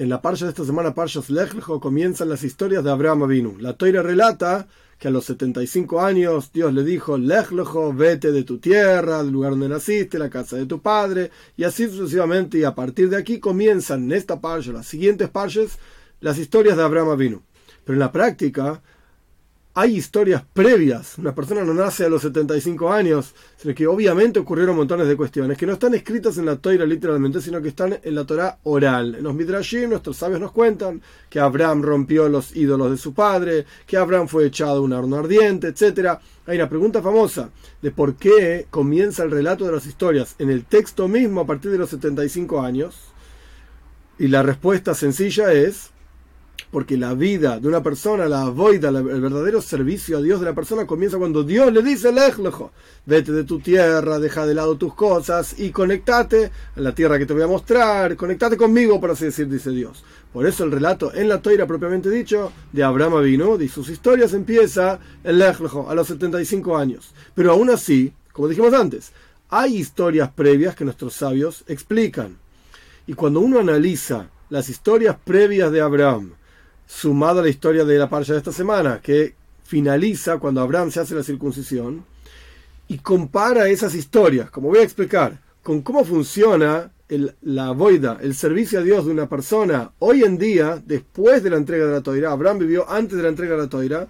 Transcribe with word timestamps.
En 0.00 0.08
la 0.08 0.22
parsha 0.22 0.44
de 0.44 0.50
esta 0.52 0.64
semana, 0.64 0.94
Parshas 0.94 1.28
Lech 1.28 1.58
comienzan 1.80 2.28
las 2.28 2.44
historias 2.44 2.84
de 2.84 2.90
Abraham 2.92 3.24
Avinu. 3.24 3.58
La 3.58 3.72
Toira 3.72 4.00
relata 4.00 4.68
que 4.96 5.08
a 5.08 5.10
los 5.10 5.24
75 5.24 6.00
años 6.00 6.52
Dios 6.52 6.72
le 6.72 6.84
dijo, 6.84 7.18
Lech 7.18 7.48
vete 7.94 8.30
de 8.30 8.44
tu 8.44 8.58
tierra, 8.58 9.24
del 9.24 9.32
lugar 9.32 9.50
donde 9.50 9.68
naciste, 9.68 10.20
la 10.20 10.30
casa 10.30 10.56
de 10.56 10.66
tu 10.66 10.80
padre, 10.80 11.32
y 11.56 11.64
así 11.64 11.88
sucesivamente, 11.88 12.58
y 12.58 12.64
a 12.64 12.76
partir 12.76 13.10
de 13.10 13.16
aquí 13.16 13.40
comienzan 13.40 14.04
en 14.04 14.12
esta 14.12 14.40
parsha, 14.40 14.70
las 14.70 14.86
siguientes 14.86 15.30
parshas, 15.30 15.80
las 16.20 16.38
historias 16.38 16.76
de 16.76 16.84
Abraham 16.84 17.08
Avinu. 17.10 17.42
Pero 17.84 17.94
en 17.94 18.00
la 18.00 18.12
práctica, 18.12 18.80
hay 19.80 19.96
historias 19.96 20.42
previas. 20.52 21.18
Una 21.18 21.32
persona 21.32 21.62
no 21.62 21.72
nace 21.72 22.04
a 22.04 22.08
los 22.08 22.22
75 22.22 22.92
años, 22.92 23.32
sino 23.56 23.72
que 23.76 23.86
obviamente 23.86 24.40
ocurrieron 24.40 24.74
montones 24.74 25.06
de 25.06 25.16
cuestiones 25.16 25.56
que 25.56 25.66
no 25.66 25.74
están 25.74 25.94
escritas 25.94 26.36
en 26.36 26.46
la 26.46 26.56
Torah 26.56 26.84
literalmente, 26.84 27.40
sino 27.40 27.62
que 27.62 27.68
están 27.68 27.96
en 28.02 28.14
la 28.16 28.24
Torah 28.24 28.58
oral. 28.64 29.14
En 29.14 29.22
los 29.22 29.36
Midrashim 29.36 29.88
nuestros 29.90 30.16
sabios 30.16 30.40
nos 30.40 30.50
cuentan 30.50 31.00
que 31.30 31.38
Abraham 31.38 31.82
rompió 31.82 32.28
los 32.28 32.56
ídolos 32.56 32.90
de 32.90 32.96
su 32.96 33.14
padre, 33.14 33.66
que 33.86 33.96
Abraham 33.96 34.26
fue 34.26 34.46
echado 34.46 34.78
a 34.78 34.80
un 34.80 34.92
horno 34.92 35.14
ardiente, 35.14 35.68
etc. 35.68 36.18
Hay 36.46 36.56
una 36.56 36.68
pregunta 36.68 37.00
famosa 37.00 37.50
de 37.80 37.92
por 37.92 38.16
qué 38.16 38.66
comienza 38.70 39.22
el 39.22 39.30
relato 39.30 39.64
de 39.64 39.70
las 39.70 39.86
historias 39.86 40.34
en 40.40 40.50
el 40.50 40.64
texto 40.64 41.06
mismo 41.06 41.42
a 41.42 41.46
partir 41.46 41.70
de 41.70 41.78
los 41.78 41.90
75 41.90 42.60
años. 42.60 42.96
Y 44.18 44.26
la 44.26 44.42
respuesta 44.42 44.92
sencilla 44.96 45.52
es 45.52 45.90
porque 46.70 46.96
la 46.98 47.14
vida 47.14 47.58
de 47.58 47.68
una 47.68 47.82
persona, 47.82 48.26
la 48.26 48.50
voida, 48.50 48.88
el 48.90 49.20
verdadero 49.20 49.62
servicio 49.62 50.18
a 50.18 50.22
Dios 50.22 50.40
de 50.40 50.46
la 50.46 50.54
persona 50.54 50.86
comienza 50.86 51.16
cuando 51.16 51.42
Dios 51.42 51.72
le 51.72 51.82
dice, 51.82 52.12
Lejlejo, 52.12 52.72
vete 53.06 53.32
de 53.32 53.44
tu 53.44 53.60
tierra, 53.60 54.18
deja 54.18 54.46
de 54.46 54.54
lado 54.54 54.76
tus 54.76 54.94
cosas 54.94 55.58
y 55.58 55.70
conectate 55.70 56.50
a 56.76 56.80
la 56.80 56.94
tierra 56.94 57.18
que 57.18 57.26
te 57.26 57.32
voy 57.32 57.42
a 57.42 57.46
mostrar, 57.46 58.16
conectate 58.16 58.56
conmigo, 58.56 59.00
por 59.00 59.12
así 59.12 59.26
decir, 59.26 59.48
dice 59.48 59.70
Dios. 59.70 60.04
Por 60.32 60.46
eso 60.46 60.64
el 60.64 60.72
relato 60.72 61.14
en 61.14 61.28
la 61.28 61.40
toira 61.40 61.66
propiamente 61.66 62.10
dicho 62.10 62.52
de 62.72 62.84
Abraham 62.84 63.22
vino 63.22 63.60
y 63.60 63.68
sus 63.68 63.88
historias 63.88 64.34
empieza 64.34 64.98
en 65.24 65.38
Lejlejo, 65.38 65.88
a 65.88 65.94
los 65.94 66.08
75 66.08 66.76
años. 66.76 67.14
Pero 67.34 67.52
aún 67.52 67.70
así, 67.70 68.12
como 68.32 68.48
dijimos 68.48 68.74
antes, 68.74 69.12
hay 69.48 69.76
historias 69.76 70.30
previas 70.30 70.76
que 70.76 70.84
nuestros 70.84 71.14
sabios 71.14 71.64
explican. 71.66 72.36
Y 73.06 73.14
cuando 73.14 73.40
uno 73.40 73.58
analiza 73.58 74.28
las 74.50 74.68
historias 74.68 75.16
previas 75.24 75.72
de 75.72 75.80
Abraham, 75.80 76.32
sumado 76.88 77.40
a 77.40 77.42
la 77.42 77.50
historia 77.50 77.84
de 77.84 77.98
la 77.98 78.08
parcha 78.08 78.32
de 78.32 78.38
esta 78.38 78.50
semana, 78.50 79.00
que 79.00 79.34
finaliza 79.62 80.38
cuando 80.38 80.62
Abraham 80.62 80.90
se 80.90 81.00
hace 81.00 81.14
la 81.14 81.22
circuncisión, 81.22 82.04
y 82.88 82.98
compara 82.98 83.68
esas 83.68 83.94
historias, 83.94 84.50
como 84.50 84.68
voy 84.68 84.78
a 84.78 84.84
explicar, 84.84 85.38
con 85.62 85.82
cómo 85.82 86.02
funciona 86.04 86.90
el, 87.10 87.34
la 87.42 87.72
boida, 87.72 88.18
el 88.22 88.34
servicio 88.34 88.78
a 88.78 88.82
Dios 88.82 89.04
de 89.04 89.12
una 89.12 89.28
persona 89.28 89.92
hoy 89.98 90.24
en 90.24 90.38
día, 90.38 90.82
después 90.84 91.42
de 91.42 91.50
la 91.50 91.58
entrega 91.58 91.84
de 91.84 91.92
la 91.92 92.02
toira, 92.02 92.32
Abraham 92.32 92.60
vivió 92.60 92.88
antes 92.90 93.18
de 93.18 93.22
la 93.22 93.28
entrega 93.28 93.54
de 93.54 93.62
la 93.62 93.68
toira, 93.68 94.08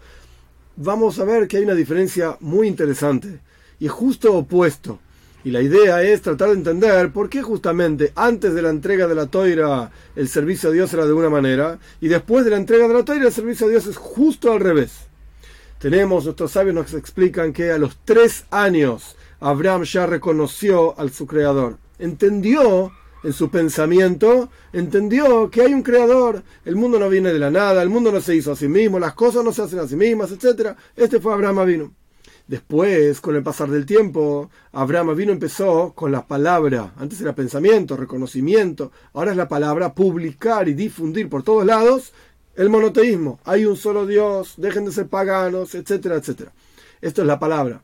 vamos 0.76 1.18
a 1.18 1.24
ver 1.24 1.48
que 1.48 1.56
hay 1.56 1.64
una 1.64 1.74
diferencia 1.74 2.36
muy 2.38 2.68
interesante 2.68 3.40
y 3.80 3.88
justo 3.88 4.32
opuesto. 4.34 5.00
Y 5.44 5.50
la 5.50 5.62
idea 5.62 6.02
es 6.02 6.22
tratar 6.22 6.48
de 6.48 6.54
entender 6.54 7.12
por 7.12 7.28
qué 7.28 7.42
justamente 7.42 8.12
antes 8.16 8.54
de 8.54 8.62
la 8.62 8.70
entrega 8.70 9.06
de 9.06 9.14
la 9.14 9.26
toira 9.26 9.90
el 10.16 10.28
servicio 10.28 10.70
a 10.70 10.72
Dios 10.72 10.92
era 10.92 11.06
de 11.06 11.12
una 11.12 11.30
manera 11.30 11.78
y 12.00 12.08
después 12.08 12.44
de 12.44 12.50
la 12.50 12.56
entrega 12.56 12.88
de 12.88 12.94
la 12.94 13.04
toira 13.04 13.26
el 13.26 13.32
servicio 13.32 13.66
a 13.66 13.70
Dios 13.70 13.86
es 13.86 13.96
justo 13.96 14.52
al 14.52 14.60
revés. 14.60 15.06
Tenemos, 15.78 16.24
nuestros 16.24 16.50
sabios 16.50 16.74
nos 16.74 16.92
explican 16.92 17.52
que 17.52 17.70
a 17.70 17.78
los 17.78 17.98
tres 18.04 18.46
años 18.50 19.14
Abraham 19.38 19.84
ya 19.84 20.06
reconoció 20.06 20.98
al 20.98 21.12
su 21.12 21.24
creador. 21.26 21.78
Entendió 22.00 22.90
en 23.22 23.32
su 23.32 23.48
pensamiento, 23.48 24.48
entendió 24.72 25.50
que 25.50 25.62
hay 25.62 25.74
un 25.74 25.82
creador, 25.82 26.42
el 26.64 26.74
mundo 26.76 26.98
no 26.98 27.08
viene 27.08 27.32
de 27.32 27.38
la 27.38 27.50
nada, 27.50 27.82
el 27.82 27.90
mundo 27.90 28.10
no 28.10 28.20
se 28.20 28.34
hizo 28.34 28.52
a 28.52 28.56
sí 28.56 28.68
mismo, 28.68 28.98
las 28.98 29.14
cosas 29.14 29.44
no 29.44 29.52
se 29.52 29.62
hacen 29.62 29.78
a 29.78 29.86
sí 29.86 29.96
mismas, 29.96 30.32
etc. 30.32 30.76
Este 30.96 31.20
fue 31.20 31.32
Abraham 31.32 31.64
vino. 31.64 31.94
Después, 32.48 33.20
con 33.20 33.36
el 33.36 33.42
pasar 33.42 33.68
del 33.68 33.84
tiempo, 33.84 34.50
Abraham 34.72 35.14
vino 35.14 35.32
empezó 35.32 35.92
con 35.94 36.10
la 36.10 36.26
palabra. 36.26 36.94
Antes 36.96 37.20
era 37.20 37.34
pensamiento, 37.34 37.94
reconocimiento. 37.94 38.90
Ahora 39.12 39.32
es 39.32 39.36
la 39.36 39.48
palabra 39.48 39.94
publicar 39.94 40.66
y 40.66 40.72
difundir 40.72 41.28
por 41.28 41.42
todos 41.42 41.66
lados 41.66 42.14
el 42.56 42.70
monoteísmo. 42.70 43.38
Hay 43.44 43.66
un 43.66 43.76
solo 43.76 44.06
Dios, 44.06 44.54
dejen 44.56 44.86
de 44.86 44.92
ser 44.92 45.08
paganos, 45.08 45.74
etcétera, 45.74 46.16
etcétera. 46.16 46.52
Esto 47.02 47.20
es 47.20 47.28
la 47.28 47.38
palabra. 47.38 47.82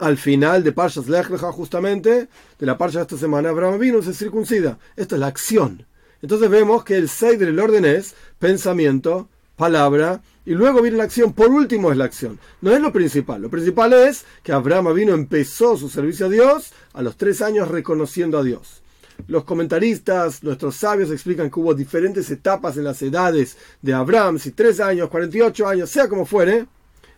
Al 0.00 0.16
final 0.16 0.64
de 0.64 0.72
Parshas 0.72 1.06
Lech 1.06 1.28
justamente, 1.28 2.28
de 2.58 2.66
la 2.66 2.76
Parsha 2.76 2.98
de 2.98 3.02
esta 3.04 3.16
semana, 3.16 3.50
Abraham 3.50 3.78
vino 3.78 4.02
se 4.02 4.12
circuncida. 4.12 4.76
Esto 4.96 5.14
es 5.14 5.20
la 5.20 5.28
acción. 5.28 5.86
Entonces 6.20 6.50
vemos 6.50 6.82
que 6.82 6.96
el 6.96 7.08
Seider, 7.08 7.46
el 7.46 7.60
orden 7.60 7.84
es 7.84 8.16
pensamiento, 8.40 9.28
palabra, 9.56 10.22
y 10.46 10.52
luego 10.52 10.82
viene 10.82 10.98
la 10.98 11.04
acción. 11.04 11.32
Por 11.32 11.48
último 11.48 11.90
es 11.90 11.96
la 11.96 12.04
acción. 12.04 12.38
No 12.60 12.72
es 12.72 12.80
lo 12.80 12.92
principal. 12.92 13.40
Lo 13.40 13.50
principal 13.50 13.92
es 13.92 14.24
que 14.42 14.52
Abraham 14.52 14.94
vino, 14.94 15.14
empezó 15.14 15.76
su 15.76 15.88
servicio 15.88 16.26
a 16.26 16.28
Dios 16.28 16.72
a 16.92 17.02
los 17.02 17.16
tres 17.16 17.40
años 17.40 17.68
reconociendo 17.68 18.38
a 18.38 18.42
Dios. 18.42 18.82
Los 19.28 19.44
comentaristas, 19.44 20.42
nuestros 20.42 20.76
sabios 20.76 21.10
explican 21.10 21.50
que 21.50 21.60
hubo 21.60 21.74
diferentes 21.74 22.30
etapas 22.30 22.76
en 22.76 22.84
las 22.84 23.00
edades 23.00 23.56
de 23.80 23.94
Abraham, 23.94 24.38
si 24.38 24.50
tres 24.50 24.80
años, 24.80 25.08
48 25.08 25.68
años, 25.68 25.90
sea 25.90 26.08
como 26.08 26.26
fuere. 26.26 26.66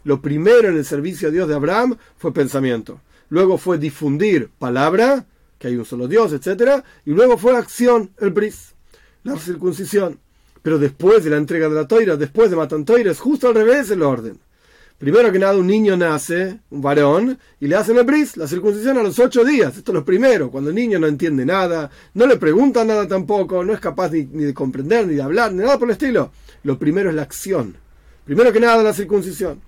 Lo 0.05 0.21
primero 0.21 0.69
en 0.69 0.77
el 0.77 0.85
servicio 0.85 1.29
a 1.29 1.31
Dios 1.33 1.49
de 1.49 1.55
Abraham 1.55 1.97
fue 2.17 2.33
pensamiento. 2.33 3.01
Luego 3.29 3.59
fue 3.59 3.79
difundir 3.79 4.51
palabra, 4.59 5.27
que 5.59 5.69
hay 5.69 5.77
un 5.77 5.85
solo 5.85 6.07
Dios, 6.07 6.33
etc. 6.33 6.85
Y 7.05 7.11
luego 7.11 7.39
fue 7.39 7.57
acción, 7.57 8.13
el 8.21 8.31
bris, 8.31 8.75
la 9.25 9.37
circuncisión. 9.37 10.21
Pero 10.67 10.81
después 10.81 11.23
de 11.23 11.31
la 11.31 11.37
entrega 11.37 11.69
de 11.69 11.77
la 11.77 11.87
toira, 11.87 12.17
después 12.17 12.51
de 12.51 12.57
Matan 12.57 12.85
Toira, 12.85 13.13
es 13.13 13.21
justo 13.21 13.47
al 13.47 13.55
revés 13.55 13.89
el 13.93 14.03
orden. 14.03 14.37
Primero 14.99 15.31
que 15.31 15.39
nada, 15.39 15.57
un 15.57 15.69
niño 15.69 15.97
nace, 15.97 16.59
un 16.71 16.83
varón, 16.83 17.39
y 17.61 17.69
le 17.69 17.77
hacen 17.77 17.97
el 17.99 18.03
bris, 18.03 18.37
la 18.37 18.49
circuncisión 18.49 18.99
a 18.99 19.05
los 19.05 19.17
ocho 19.21 19.45
días. 19.45 19.77
Esto 19.77 19.93
es 19.93 19.95
lo 19.95 20.05
primero, 20.05 20.51
cuando 20.51 20.71
el 20.71 20.75
niño 20.75 20.99
no 20.99 21.07
entiende 21.07 21.47
nada, 21.47 21.89
no 22.15 22.27
le 22.27 22.37
preguntan 22.37 22.89
nada 22.89 23.07
tampoco, 23.07 23.63
no 23.63 23.73
es 23.75 23.79
capaz 23.79 24.11
ni 24.11 24.25
de 24.25 24.53
comprender, 24.53 25.07
ni 25.07 25.15
de 25.15 25.23
hablar, 25.23 25.53
ni 25.53 25.63
nada 25.63 25.79
por 25.79 25.87
el 25.87 25.93
estilo. 25.93 26.33
Lo 26.65 26.77
primero 26.81 27.11
es 27.11 27.15
la 27.15 27.23
acción. 27.23 27.77
Primero 28.25 28.53
que 28.53 28.59
nada, 28.59 28.83
la 28.83 28.93
circuncisión. 28.93 29.61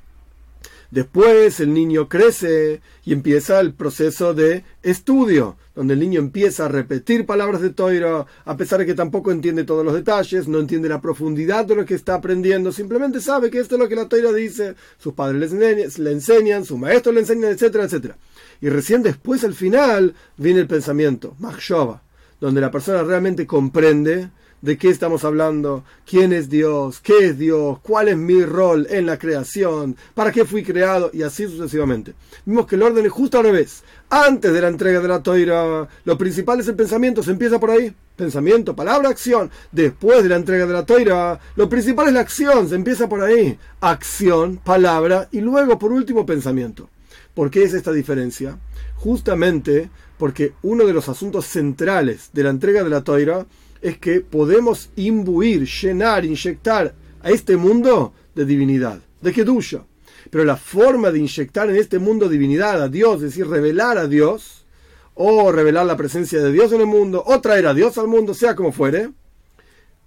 Después 0.90 1.60
el 1.60 1.74
niño 1.74 2.08
crece 2.08 2.80
y 3.04 3.12
empieza 3.12 3.60
el 3.60 3.74
proceso 3.74 4.32
de 4.32 4.64
estudio, 4.82 5.56
donde 5.74 5.92
el 5.92 6.00
niño 6.00 6.18
empieza 6.18 6.64
a 6.64 6.68
repetir 6.68 7.26
palabras 7.26 7.60
de 7.60 7.68
Toira, 7.70 8.24
a 8.46 8.56
pesar 8.56 8.78
de 8.78 8.86
que 8.86 8.94
tampoco 8.94 9.30
entiende 9.30 9.64
todos 9.64 9.84
los 9.84 9.92
detalles, 9.92 10.48
no 10.48 10.58
entiende 10.58 10.88
la 10.88 11.02
profundidad 11.02 11.66
de 11.66 11.74
lo 11.74 11.84
que 11.84 11.94
está 11.94 12.14
aprendiendo, 12.14 12.72
simplemente 12.72 13.20
sabe 13.20 13.50
que 13.50 13.58
esto 13.58 13.74
es 13.74 13.80
lo 13.80 13.88
que 13.88 13.96
la 13.96 14.08
Toira 14.08 14.32
dice, 14.32 14.76
sus 14.98 15.12
padres 15.12 15.52
le 15.52 16.10
enseñan, 16.10 16.64
su 16.64 16.78
maestro 16.78 17.12
le 17.12 17.20
enseñan, 17.20 17.52
etcétera, 17.52 17.84
etcétera. 17.84 18.16
Y 18.62 18.70
recién 18.70 19.02
después, 19.02 19.44
al 19.44 19.54
final, 19.54 20.14
viene 20.38 20.60
el 20.60 20.66
pensamiento, 20.66 21.36
Machshova, 21.38 22.02
donde 22.40 22.62
la 22.62 22.70
persona 22.70 23.02
realmente 23.02 23.46
comprende 23.46 24.30
de 24.60 24.76
qué 24.76 24.88
estamos 24.88 25.24
hablando, 25.24 25.84
quién 26.06 26.32
es 26.32 26.48
Dios, 26.48 27.00
qué 27.00 27.26
es 27.26 27.38
Dios, 27.38 27.78
cuál 27.80 28.08
es 28.08 28.16
mi 28.16 28.44
rol 28.44 28.86
en 28.90 29.06
la 29.06 29.18
creación, 29.18 29.96
para 30.14 30.32
qué 30.32 30.44
fui 30.44 30.62
creado 30.62 31.10
y 31.12 31.22
así 31.22 31.44
sucesivamente. 31.46 32.14
Vimos 32.44 32.66
que 32.66 32.76
el 32.76 32.82
orden 32.82 33.06
es 33.06 33.12
justo 33.12 33.38
al 33.38 33.44
revés. 33.44 33.82
Antes 34.10 34.52
de 34.52 34.60
la 34.60 34.68
entrega 34.68 35.00
de 35.00 35.08
la 35.08 35.22
toira, 35.22 35.88
lo 36.04 36.18
principal 36.18 36.60
es 36.60 36.68
el 36.68 36.76
pensamiento, 36.76 37.22
se 37.22 37.30
empieza 37.30 37.60
por 37.60 37.70
ahí. 37.70 37.94
Pensamiento, 38.16 38.74
palabra, 38.74 39.10
acción. 39.10 39.50
Después 39.70 40.22
de 40.22 40.28
la 40.28 40.36
entrega 40.36 40.66
de 40.66 40.72
la 40.72 40.84
toira, 40.84 41.38
lo 41.54 41.68
principal 41.68 42.08
es 42.08 42.14
la 42.14 42.20
acción, 42.20 42.68
se 42.68 42.74
empieza 42.74 43.08
por 43.08 43.22
ahí. 43.22 43.56
Acción, 43.80 44.56
palabra 44.56 45.28
y 45.30 45.40
luego 45.40 45.78
por 45.78 45.92
último 45.92 46.26
pensamiento. 46.26 46.88
¿Por 47.34 47.50
qué 47.50 47.62
es 47.62 47.74
esta 47.74 47.92
diferencia? 47.92 48.58
Justamente 48.96 49.90
porque 50.18 50.54
uno 50.62 50.84
de 50.84 50.92
los 50.92 51.08
asuntos 51.08 51.46
centrales 51.46 52.30
de 52.32 52.42
la 52.42 52.50
entrega 52.50 52.82
de 52.82 52.90
la 52.90 53.04
toira 53.04 53.46
es 53.80 53.98
que 53.98 54.20
podemos 54.20 54.90
imbuir, 54.96 55.66
llenar, 55.66 56.24
inyectar 56.24 56.94
a 57.22 57.30
este 57.30 57.56
mundo 57.56 58.12
de 58.34 58.44
divinidad, 58.44 59.00
de 59.20 59.32
Kedusha. 59.32 59.84
Pero 60.30 60.44
la 60.44 60.56
forma 60.56 61.10
de 61.10 61.20
inyectar 61.20 61.70
en 61.70 61.76
este 61.76 61.98
mundo 61.98 62.28
divinidad 62.28 62.82
a 62.82 62.88
Dios, 62.88 63.16
es 63.16 63.30
decir, 63.30 63.48
revelar 63.48 63.98
a 63.98 64.06
Dios, 64.06 64.66
o 65.14 65.50
revelar 65.50 65.86
la 65.86 65.96
presencia 65.96 66.40
de 66.40 66.52
Dios 66.52 66.72
en 66.72 66.80
el 66.80 66.86
mundo, 66.86 67.22
o 67.26 67.40
traer 67.40 67.66
a 67.66 67.74
Dios 67.74 67.98
al 67.98 68.08
mundo, 68.08 68.34
sea 68.34 68.54
como 68.54 68.72
fuere, 68.72 69.10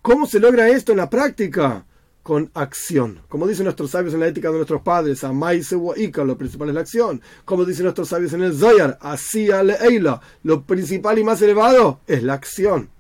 ¿cómo 0.01 0.25
se 0.25 0.39
logra 0.39 0.69
esto 0.69 0.91
en 0.91 1.00
la 1.00 1.09
práctica? 1.09 1.85
Con 2.24 2.51
acción. 2.53 3.21
Como 3.27 3.47
dicen 3.47 3.63
nuestros 3.63 3.89
sabios 3.89 4.13
en 4.13 4.19
la 4.19 4.27
ética 4.27 4.50
de 4.50 4.57
nuestros 4.57 4.83
padres, 4.83 5.24
Amaise 5.24 5.75
Ika, 5.97 6.24
lo 6.24 6.38
principal 6.38 6.69
es 6.69 6.75
la 6.75 6.81
acción. 6.81 7.19
Como 7.45 7.65
dicen 7.65 7.85
nuestros 7.85 8.09
sabios 8.09 8.33
en 8.33 8.44
el 8.44 8.53
Zoyar, 8.53 9.00
Asia 9.01 9.63
Leila, 9.63 10.21
lo 10.44 10.63
principal 10.63 11.17
y 11.17 11.24
más 11.24 11.41
elevado 11.41 12.01
es 12.06 12.21
la 12.21 12.35
acción 12.35 12.91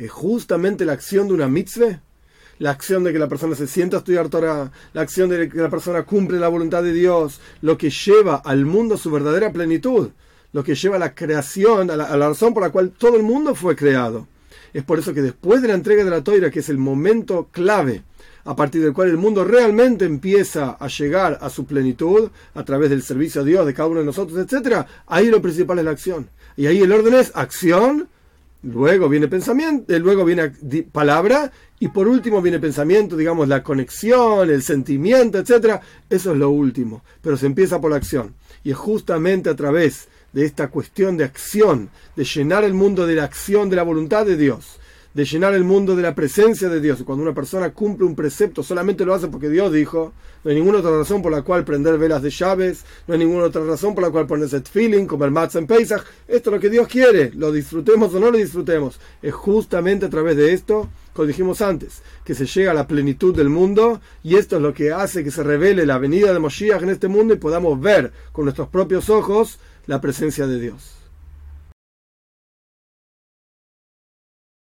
es 0.00 0.10
justamente 0.10 0.86
la 0.86 0.94
acción 0.94 1.28
de 1.28 1.34
una 1.34 1.46
mitzvah, 1.46 2.00
la 2.58 2.70
acción 2.70 3.04
de 3.04 3.12
que 3.12 3.18
la 3.18 3.28
persona 3.28 3.54
se 3.54 3.66
sienta 3.66 3.96
a 3.96 3.98
estudiar 3.98 4.30
Torah, 4.30 4.72
la 4.94 5.02
acción 5.02 5.28
de 5.28 5.48
que 5.48 5.58
la 5.58 5.68
persona 5.68 6.04
cumple 6.04 6.38
la 6.38 6.48
voluntad 6.48 6.82
de 6.82 6.94
Dios, 6.94 7.38
lo 7.60 7.76
que 7.76 7.90
lleva 7.90 8.36
al 8.36 8.64
mundo 8.64 8.94
a 8.94 8.98
su 8.98 9.10
verdadera 9.10 9.52
plenitud, 9.52 10.10
lo 10.52 10.64
que 10.64 10.74
lleva 10.74 10.96
a 10.96 11.00
la 11.00 11.14
creación, 11.14 11.90
a 11.90 11.96
la, 11.96 12.16
razón 12.16 12.54
por 12.54 12.62
la 12.62 12.70
cual 12.70 12.92
todo 12.96 13.16
el 13.16 13.22
mundo 13.22 13.54
fue 13.54 13.76
creado. 13.76 14.26
Es 14.72 14.84
por 14.84 14.98
eso 14.98 15.12
que 15.12 15.20
después 15.20 15.60
de 15.60 15.68
la 15.68 15.74
entrega 15.74 16.02
de 16.02 16.10
la 16.10 16.24
toira, 16.24 16.50
que 16.50 16.60
es 16.60 16.70
el 16.70 16.78
momento 16.78 17.48
clave, 17.52 18.02
a 18.44 18.56
partir 18.56 18.82
del 18.82 18.94
cual 18.94 19.10
el 19.10 19.18
mundo 19.18 19.44
realmente 19.44 20.06
empieza 20.06 20.78
a 20.80 20.88
llegar 20.88 21.38
a 21.42 21.50
su 21.50 21.66
plenitud 21.66 22.30
a 22.54 22.64
través 22.64 22.88
del 22.88 23.02
servicio 23.02 23.42
a 23.42 23.44
Dios 23.44 23.66
de 23.66 23.74
cada 23.74 23.88
uno 23.88 24.00
de 24.00 24.06
nosotros, 24.06 24.38
etc., 24.38 24.86
ahí 25.06 25.26
lo 25.26 25.42
principal 25.42 25.78
es 25.78 25.84
la 25.84 25.90
acción. 25.90 26.30
Y 26.56 26.66
ahí 26.66 26.80
el 26.80 26.92
orden 26.92 27.14
es 27.14 27.32
acción, 27.34 28.08
luego 28.62 29.08
viene 29.08 29.28
pensamiento, 29.28 29.94
eh, 29.94 29.98
luego 29.98 30.24
viene 30.24 30.52
palabra 30.92 31.50
y 31.78 31.88
por 31.88 32.08
último 32.08 32.42
viene 32.42 32.58
pensamiento, 32.58 33.16
digamos, 33.16 33.48
la 33.48 33.62
conexión, 33.62 34.50
el 34.50 34.62
sentimiento, 34.62 35.38
etc. 35.38 35.80
Eso 36.08 36.32
es 36.32 36.38
lo 36.38 36.50
último, 36.50 37.02
pero 37.22 37.36
se 37.36 37.46
empieza 37.46 37.80
por 37.80 37.90
la 37.90 37.96
acción. 37.96 38.34
Y 38.62 38.70
es 38.70 38.76
justamente 38.76 39.48
a 39.48 39.56
través 39.56 40.08
de 40.32 40.44
esta 40.44 40.68
cuestión 40.68 41.16
de 41.16 41.24
acción, 41.24 41.90
de 42.16 42.24
llenar 42.24 42.64
el 42.64 42.74
mundo 42.74 43.06
de 43.06 43.16
la 43.16 43.24
acción 43.24 43.70
de 43.70 43.76
la 43.76 43.82
voluntad 43.82 44.26
de 44.26 44.36
Dios, 44.36 44.78
de 45.12 45.24
llenar 45.24 45.54
el 45.54 45.64
mundo 45.64 45.96
de 45.96 46.02
la 46.02 46.14
presencia 46.14 46.68
de 46.68 46.80
Dios. 46.80 47.02
Cuando 47.04 47.22
una 47.22 47.34
persona 47.34 47.70
cumple 47.70 48.06
un 48.06 48.14
precepto, 48.14 48.62
solamente 48.62 49.04
lo 49.04 49.14
hace 49.14 49.28
porque 49.28 49.48
Dios 49.48 49.72
dijo, 49.72 50.12
no 50.44 50.50
hay 50.50 50.56
ninguna 50.56 50.78
otra 50.78 50.96
razón 50.96 51.20
por 51.20 51.32
la 51.32 51.42
cual 51.42 51.64
prender 51.64 51.98
velas 51.98 52.22
de 52.22 52.30
llaves, 52.30 52.84
no 53.06 53.14
hay 53.14 53.20
ninguna 53.20 53.44
otra 53.44 53.64
razón 53.64 53.94
por 53.94 54.04
la 54.04 54.10
cual 54.10 54.26
ponerse 54.26 54.60
feeling, 54.60 55.06
el 55.10 55.30
matzah 55.30 55.58
en 55.58 55.66
Pesach. 55.66 56.04
Esto 56.28 56.50
es 56.50 56.54
lo 56.54 56.60
que 56.60 56.70
Dios 56.70 56.86
quiere, 56.88 57.32
lo 57.34 57.50
disfrutemos 57.50 58.14
o 58.14 58.20
no 58.20 58.30
lo 58.30 58.38
disfrutemos. 58.38 59.00
Es 59.20 59.34
justamente 59.34 60.06
a 60.06 60.10
través 60.10 60.36
de 60.36 60.52
esto, 60.52 60.88
como 61.12 61.26
dijimos 61.26 61.60
antes, 61.60 62.02
que 62.24 62.34
se 62.34 62.46
llega 62.46 62.70
a 62.70 62.74
la 62.74 62.86
plenitud 62.86 63.34
del 63.34 63.48
mundo 63.48 64.00
y 64.22 64.36
esto 64.36 64.56
es 64.56 64.62
lo 64.62 64.72
que 64.72 64.92
hace 64.92 65.24
que 65.24 65.30
se 65.30 65.42
revele 65.42 65.86
la 65.86 65.98
venida 65.98 66.32
de 66.32 66.38
Moshiach 66.38 66.82
en 66.82 66.90
este 66.90 67.08
mundo 67.08 67.34
y 67.34 67.38
podamos 67.38 67.80
ver 67.80 68.12
con 68.32 68.44
nuestros 68.44 68.68
propios 68.68 69.10
ojos 69.10 69.58
la 69.86 70.00
presencia 70.00 70.46
de 70.46 70.60
Dios. 70.60 70.99